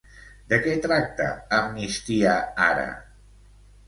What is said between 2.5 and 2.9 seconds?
ara!?